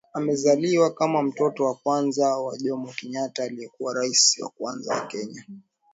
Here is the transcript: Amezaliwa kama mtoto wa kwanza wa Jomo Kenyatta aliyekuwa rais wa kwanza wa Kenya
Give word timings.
Amezaliwa 0.13 0.93
kama 0.93 1.23
mtoto 1.23 1.65
wa 1.65 1.75
kwanza 1.75 2.37
wa 2.37 2.57
Jomo 2.57 2.91
Kenyatta 2.97 3.43
aliyekuwa 3.43 3.93
rais 3.93 4.39
wa 4.41 4.49
kwanza 4.49 4.93
wa 4.95 5.07
Kenya 5.07 5.45